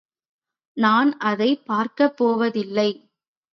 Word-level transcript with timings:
நான் 0.77 1.17
அதைப் 1.17 1.65
பார்க்கப் 1.65 2.17
போவதில்லை. 2.17 2.89